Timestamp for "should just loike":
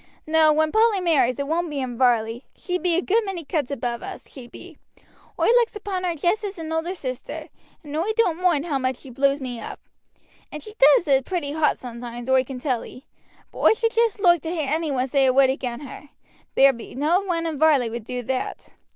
13.73-14.41